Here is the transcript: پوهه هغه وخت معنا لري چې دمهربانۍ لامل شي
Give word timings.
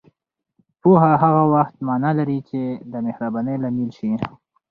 پوهه 0.81 1.11
هغه 1.23 1.43
وخت 1.53 1.75
معنا 1.87 2.11
لري 2.19 2.39
چې 2.49 2.59
دمهربانۍ 2.93 3.55
لامل 3.63 3.89
شي 3.97 4.09